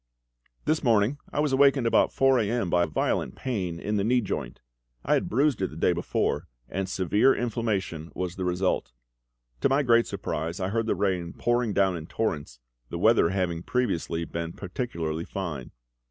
_This 0.65 0.83
morning 0.83 1.19
I 1.31 1.39
was 1.39 1.53
awakened 1.53 1.85
about 1.85 2.11
4 2.11 2.39
A.M. 2.39 2.71
by 2.71 2.87
violent 2.87 3.35
pain 3.35 3.79
in 3.79 3.97
the 3.97 4.03
knee 4.03 4.19
joint. 4.19 4.59
I 5.05 5.13
had 5.13 5.29
bruised 5.29 5.61
it 5.61 5.67
the 5.67 5.75
day 5.75 5.93
before, 5.93 6.47
and 6.67 6.89
severe 6.89 7.35
inflammation 7.35 8.09
was 8.15 8.35
the 8.35 8.43
result. 8.43 8.93
To 9.59 9.69
my 9.69 9.83
great 9.83 10.07
surprise 10.07 10.59
I 10.59 10.69
heard 10.69 10.87
the 10.87 10.95
rain 10.95 11.33
pouring 11.33 11.71
down 11.71 11.95
in 11.95 12.07
torrents, 12.07 12.59
the 12.89 12.97
weather 12.97 13.29
having 13.29 13.61
previously 13.61 14.25
been 14.25 14.53
particularly 14.53 15.23
fine. 15.23 15.69